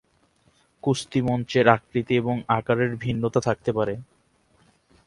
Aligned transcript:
কুস্তি 0.83 1.19
মঞ্চের 1.21 1.65
আকৃতি 1.67 2.13
এবং 2.15 2.35
আকারের 2.57 2.91
ভিন্নতা 2.95 3.39
থাকতে 3.39 3.71
পারে। 3.77 3.93